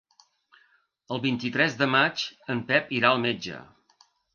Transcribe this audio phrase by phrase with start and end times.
[1.17, 3.67] El vint-i-tres de maig en Pep irà al metge.